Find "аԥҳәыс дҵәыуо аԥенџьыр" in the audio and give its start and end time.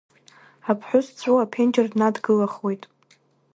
0.69-1.87